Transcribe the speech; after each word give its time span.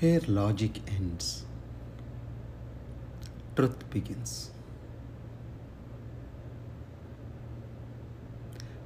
Where 0.00 0.20
logic 0.26 0.80
ends, 0.88 1.44
truth 3.54 3.88
begins. 3.90 4.50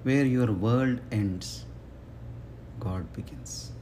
Where 0.02 0.26
your 0.26 0.52
world 0.52 1.00
ends, 1.10 1.64
God 2.78 3.10
begins. 3.14 3.72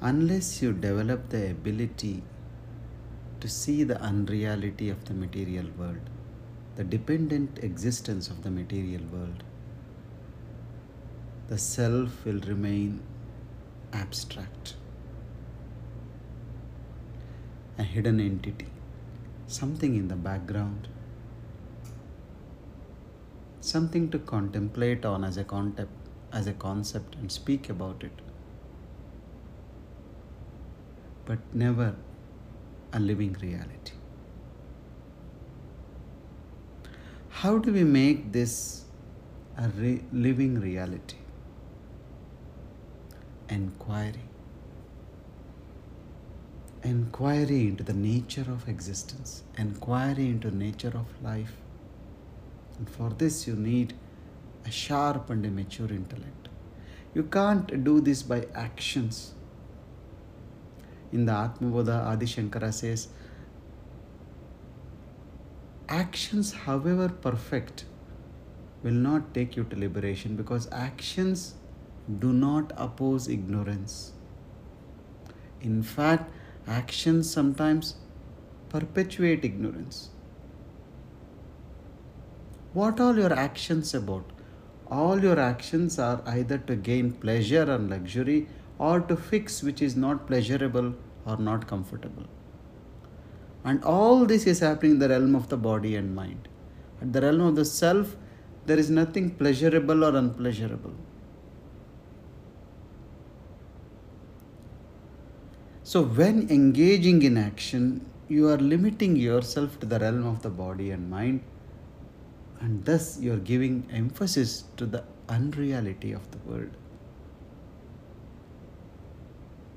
Unless 0.00 0.62
you 0.62 0.72
develop 0.72 1.28
the 1.28 1.50
ability 1.50 2.22
to 3.40 3.48
see 3.48 3.84
the 3.84 4.00
unreality 4.00 4.88
of 4.88 5.04
the 5.04 5.14
material 5.14 5.66
world, 5.76 6.08
the 6.76 6.84
dependent 6.84 7.58
existence 7.62 8.28
of 8.28 8.42
the 8.42 8.50
material 8.50 9.02
world, 9.12 9.44
the 11.48 11.58
self 11.58 12.24
will 12.24 12.40
remain 12.40 13.02
abstract, 13.92 14.74
a 17.78 17.82
hidden 17.82 18.20
entity, 18.20 18.66
something 19.46 19.94
in 19.96 20.08
the 20.08 20.16
background, 20.16 20.88
something 23.60 24.08
to 24.10 24.18
contemplate 24.18 25.04
on 25.04 25.24
as 25.24 25.36
a 25.36 25.44
concept, 25.44 25.92
as 26.32 26.46
a 26.46 26.52
concept 26.52 27.14
and 27.16 27.30
speak 27.30 27.68
about 27.68 28.02
it, 28.02 28.22
but 31.24 31.38
never 31.54 31.94
a 32.92 33.00
living 33.00 33.36
reality. 33.40 33.92
How 37.28 37.58
do 37.58 37.72
we 37.72 37.84
make 37.84 38.32
this 38.32 38.84
a 39.58 39.68
re- 39.68 40.02
living 40.12 40.58
reality? 40.60 41.16
Enquiry. 43.48 44.22
Enquiry 46.82 47.68
into 47.68 47.84
the 47.84 47.92
nature 47.92 48.46
of 48.48 48.68
existence, 48.68 49.44
enquiry 49.56 50.26
into 50.28 50.50
nature 50.50 50.92
of 50.94 51.06
life. 51.22 51.52
And 52.78 52.88
for 52.90 53.10
this, 53.10 53.46
you 53.46 53.54
need 53.54 53.94
a 54.64 54.70
sharp 54.70 55.30
and 55.30 55.44
a 55.46 55.50
mature 55.50 55.88
intellect. 55.88 56.48
You 57.14 57.22
can't 57.22 57.84
do 57.84 58.00
this 58.00 58.22
by 58.22 58.46
actions. 58.54 59.34
In 61.12 61.24
the 61.26 61.32
Atmabodha, 61.32 62.04
Adi 62.04 62.26
Shankara 62.26 62.74
says, 62.74 63.08
actions, 65.88 66.52
however 66.52 67.08
perfect, 67.08 67.84
will 68.82 68.92
not 68.92 69.32
take 69.32 69.56
you 69.56 69.64
to 69.64 69.76
liberation 69.76 70.36
because 70.36 70.68
actions 70.72 71.54
do 72.18 72.32
not 72.32 72.72
oppose 72.76 73.28
ignorance. 73.28 74.12
In 75.60 75.82
fact, 75.82 76.30
actions 76.66 77.30
sometimes 77.30 77.96
perpetuate 78.68 79.44
ignorance. 79.44 80.10
What 82.72 83.00
are 83.00 83.14
your 83.14 83.32
actions 83.32 83.94
about? 83.94 84.24
All 84.88 85.22
your 85.22 85.40
actions 85.40 85.98
are 85.98 86.22
either 86.26 86.58
to 86.58 86.76
gain 86.76 87.12
pleasure 87.12 87.62
and 87.62 87.90
luxury 87.90 88.48
or 88.78 89.00
to 89.00 89.16
fix 89.16 89.62
which 89.62 89.82
is 89.82 89.96
not 89.96 90.26
pleasurable 90.26 90.94
or 91.24 91.36
not 91.38 91.66
comfortable. 91.66 92.24
And 93.64 93.82
all 93.82 94.26
this 94.26 94.46
is 94.46 94.60
happening 94.60 94.92
in 94.92 94.98
the 95.00 95.08
realm 95.08 95.34
of 95.34 95.48
the 95.48 95.56
body 95.56 95.96
and 95.96 96.14
mind. 96.14 96.48
At 97.00 97.12
the 97.12 97.22
realm 97.22 97.40
of 97.40 97.56
the 97.56 97.64
self, 97.64 98.14
there 98.66 98.78
is 98.78 98.90
nothing 98.90 99.30
pleasurable 99.30 100.04
or 100.04 100.14
unpleasurable. 100.16 100.94
So, 105.88 106.02
when 106.02 106.50
engaging 106.50 107.22
in 107.22 107.36
action, 107.38 108.10
you 108.26 108.48
are 108.48 108.56
limiting 108.56 109.14
yourself 109.14 109.78
to 109.78 109.86
the 109.86 110.00
realm 110.00 110.26
of 110.26 110.42
the 110.42 110.50
body 110.50 110.90
and 110.90 111.08
mind, 111.08 111.42
and 112.58 112.84
thus 112.84 113.20
you 113.20 113.32
are 113.34 113.44
giving 113.50 113.86
emphasis 113.92 114.64
to 114.78 114.86
the 114.86 115.04
unreality 115.28 116.10
of 116.10 116.28
the 116.32 116.38
world. 116.38 116.72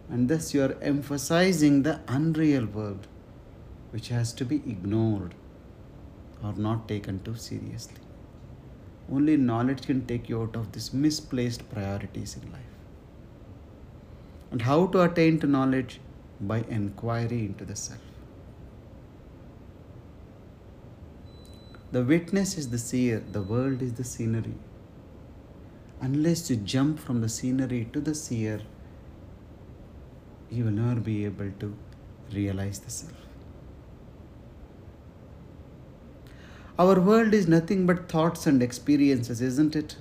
And 0.09 0.27
thus 0.27 0.51
you 0.51 0.63
are 0.63 0.75
emphasizing 0.81 1.83
the 1.83 1.99
unreal 2.07 2.65
world, 2.65 3.05
which 3.91 4.07
has 4.07 4.33
to 4.41 4.45
be 4.45 4.55
ignored 4.55 5.35
or 6.43 6.53
not 6.53 6.87
taken 6.87 7.21
too 7.21 7.35
seriously. 7.35 8.01
Only 9.11 9.37
knowledge 9.37 9.83
can 9.83 10.07
take 10.07 10.27
you 10.27 10.41
out 10.41 10.55
of 10.55 10.71
these 10.71 10.91
misplaced 10.91 11.69
priorities 11.69 12.35
in 12.35 12.51
life. 12.51 12.78
And 14.51 14.61
how 14.63 14.87
to 14.87 15.01
attain 15.01 15.39
to 15.39 15.47
knowledge? 15.47 15.99
By 16.41 16.63
enquiry 16.69 17.45
into 17.45 17.65
the 17.65 17.75
self. 17.75 17.99
The 21.91 22.03
witness 22.03 22.57
is 22.57 22.69
the 22.69 22.77
seer, 22.77 23.23
the 23.31 23.41
world 23.41 23.81
is 23.81 23.93
the 23.93 24.03
scenery. 24.03 24.53
Unless 26.01 26.49
you 26.49 26.55
jump 26.55 26.99
from 26.99 27.21
the 27.21 27.29
scenery 27.29 27.89
to 27.93 27.99
the 27.99 28.15
seer, 28.15 28.61
you 30.49 30.65
will 30.65 30.71
never 30.71 30.99
be 30.99 31.25
able 31.25 31.51
to 31.59 31.75
realize 32.31 32.79
the 32.79 32.91
self. 32.91 33.13
Our 36.77 36.99
world 37.01 37.33
is 37.33 37.47
nothing 37.47 37.85
but 37.85 38.07
thoughts 38.07 38.47
and 38.47 38.63
experiences, 38.63 39.41
isn't 39.41 39.75
it? 39.75 39.97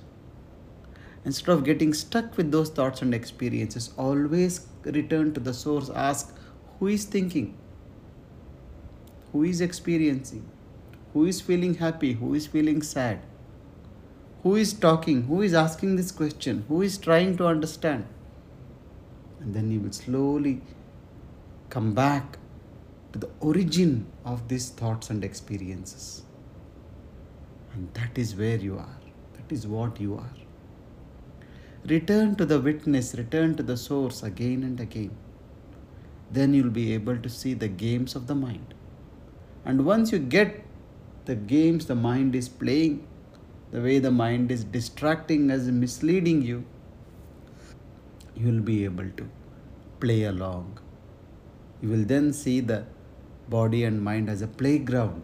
Instead 1.25 1.49
of 1.49 1.63
getting 1.63 1.93
stuck 1.93 2.37
with 2.37 2.51
those 2.51 2.69
thoughts 2.69 3.01
and 3.01 3.13
experiences, 3.13 3.91
always 3.97 4.67
return 4.83 5.33
to 5.33 5.39
the 5.39 5.53
source. 5.53 5.89
Ask 5.89 6.33
who 6.79 6.87
is 6.87 7.05
thinking, 7.05 7.57
who 9.31 9.43
is 9.43 9.59
experiencing, 9.61 10.49
who 11.13 11.25
is 11.25 11.41
feeling 11.41 11.75
happy, 11.75 12.13
who 12.13 12.33
is 12.33 12.47
feeling 12.47 12.81
sad, 12.81 13.19
who 14.43 14.55
is 14.55 14.71
talking, 14.73 15.23
who 15.23 15.41
is 15.41 15.53
asking 15.53 15.97
this 15.97 16.11
question, 16.11 16.63
who 16.69 16.81
is 16.81 16.97
trying 16.97 17.35
to 17.37 17.45
understand. 17.45 18.05
And 19.41 19.53
then 19.53 19.71
you 19.71 19.81
will 19.81 19.91
slowly 19.91 20.61
come 21.69 21.93
back 21.93 22.37
to 23.13 23.19
the 23.19 23.29
origin 23.39 24.05
of 24.23 24.47
these 24.47 24.69
thoughts 24.69 25.09
and 25.09 25.23
experiences. 25.23 26.23
And 27.73 27.93
that 27.93 28.17
is 28.17 28.35
where 28.35 28.57
you 28.57 28.77
are, 28.77 28.97
that 29.33 29.51
is 29.53 29.67
what 29.67 29.99
you 29.99 30.15
are. 30.15 30.31
Return 31.85 32.35
to 32.35 32.45
the 32.45 32.59
witness, 32.59 33.15
return 33.15 33.55
to 33.55 33.63
the 33.63 33.77
source 33.77 34.21
again 34.21 34.63
and 34.63 34.79
again. 34.79 35.11
Then 36.29 36.53
you'll 36.53 36.69
be 36.69 36.93
able 36.93 37.17
to 37.17 37.29
see 37.29 37.53
the 37.53 37.69
games 37.69 38.15
of 38.15 38.27
the 38.27 38.35
mind. 38.35 38.73
And 39.65 39.85
once 39.85 40.11
you 40.11 40.19
get 40.19 40.65
the 41.25 41.35
games 41.35 41.85
the 41.85 41.95
mind 41.95 42.35
is 42.35 42.49
playing, 42.49 43.07
the 43.71 43.81
way 43.81 43.99
the 43.99 44.11
mind 44.11 44.51
is 44.51 44.63
distracting 44.63 45.49
us, 45.51 45.63
misleading 45.63 46.41
you, 46.41 46.65
you'll 48.35 48.61
be 48.61 48.83
able 48.83 49.09
to 49.15 49.29
play 49.99 50.23
along. 50.23 50.79
You 51.81 51.89
will 51.89 52.03
then 52.03 52.33
see 52.33 52.59
the 52.59 52.85
body 53.47 53.85
and 53.85 54.03
mind 54.03 54.29
as 54.29 54.41
a 54.41 54.47
playground 54.47 55.23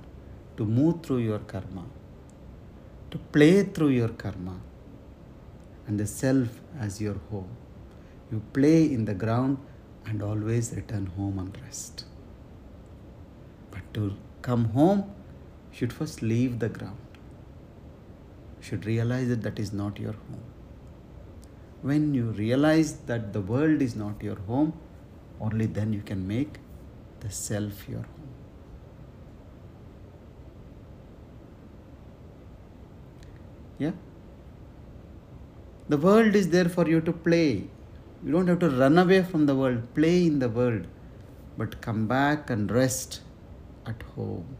to 0.57 0.65
move 0.65 1.03
through 1.03 1.17
your 1.17 1.39
karma, 1.39 1.83
to 3.11 3.17
play 3.17 3.63
through 3.63 3.89
your 3.89 4.09
karma 4.09 4.61
and 5.87 5.99
the 5.99 6.07
self 6.07 6.61
as 6.79 6.99
your 7.01 7.15
home. 7.29 7.49
You 8.31 8.41
play 8.53 8.91
in 8.91 9.05
the 9.05 9.13
ground 9.13 9.57
and 10.05 10.21
always 10.21 10.73
return 10.75 11.07
home 11.07 11.39
and 11.39 11.57
rest. 11.63 12.05
But 13.71 13.93
to 13.93 14.15
come 14.41 14.65
home, 14.65 14.99
you 15.71 15.77
should 15.77 15.93
first 15.93 16.21
leave 16.21 16.59
the 16.59 16.69
ground. 16.69 16.97
You 18.57 18.63
should 18.63 18.85
realize 18.85 19.27
that 19.29 19.41
that 19.43 19.59
is 19.59 19.73
not 19.73 19.99
your 19.99 20.13
home. 20.13 20.43
When 21.81 22.13
you 22.13 22.31
realize 22.31 22.93
that 23.07 23.31
the 23.33 23.41
world 23.41 23.81
is 23.81 23.95
not 23.95 24.23
your 24.23 24.37
home, 24.47 24.73
only 25.39 25.65
then 25.65 25.93
you 25.93 26.01
can 26.01 26.27
make 26.27 26.59
the 27.19 27.29
self 27.29 27.87
your 27.87 27.99
home. 27.99 28.25
Yeah? 33.77 33.91
The 35.87 35.97
world 35.97 36.35
is 36.35 36.49
there 36.49 36.67
for 36.67 36.87
you 36.87 36.99
to 37.01 37.13
play. 37.13 37.67
You 38.23 38.31
don't 38.31 38.47
have 38.47 38.59
to 38.59 38.69
run 38.69 38.97
away 38.97 39.21
from 39.21 39.45
the 39.45 39.55
world, 39.55 39.93
play 39.93 40.25
in 40.25 40.39
the 40.39 40.49
world, 40.49 40.87
but 41.57 41.79
come 41.79 42.07
back 42.07 42.49
and 42.49 42.71
rest 42.71 43.21
at 43.85 44.01
home. 44.15 44.57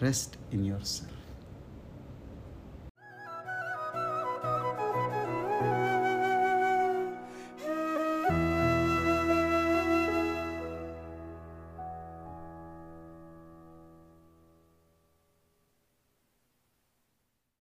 Rest 0.00 0.36
in 0.50 0.64
yourself. 0.64 1.23